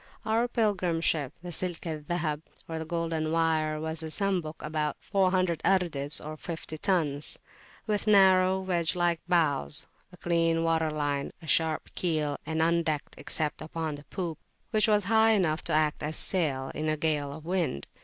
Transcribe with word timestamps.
Our 0.25 0.47
Pilgrim 0.47 0.99
Ship, 0.99 1.31
the 1.43 1.51
Silk 1.51 1.85
al 1.85 1.99
Zahab, 1.99 2.41
or 2.67 2.79
the 2.79 2.85
"Golden 2.85 3.31
Wire," 3.31 3.79
was 3.79 4.01
a 4.01 4.09
Sambuk, 4.09 4.59
of 4.61 4.65
about 4.65 4.97
400 4.99 5.61
ardebs 5.63 6.19
(fifty 6.39 6.79
tons), 6.79 7.37
with 7.85 8.07
narrow, 8.07 8.59
wedge 8.61 8.95
like 8.95 9.19
bows, 9.27 9.85
a 10.11 10.17
clean 10.17 10.63
water 10.63 10.89
line, 10.89 11.31
a 11.39 11.45
sharp 11.45 11.93
keel, 11.93 12.35
and 12.47 12.63
undecked, 12.63 13.13
except 13.19 13.61
upon 13.61 13.93
the 13.93 14.05
poop, 14.05 14.39
which 14.71 14.87
was 14.87 15.03
high 15.03 15.33
enough 15.33 15.61
to 15.65 15.73
act 15.73 16.01
as 16.01 16.15
a 16.17 16.19
sail 16.19 16.71
in 16.73 16.89
a 16.89 16.97
gale 16.97 17.31
of 17.31 17.45
wind. 17.45 17.85